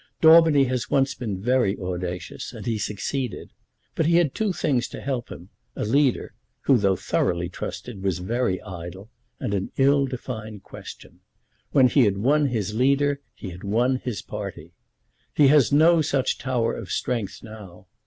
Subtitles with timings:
[0.19, 3.51] Daubeny has once been very audacious, and he succeeded.
[3.93, 8.17] But he had two things to help him, a leader, who, though thoroughly trusted, was
[8.17, 11.19] very idle, and an ill defined question.
[11.69, 14.73] When he had won his leader he had won his party.
[15.35, 17.85] He has no such tower of strength now.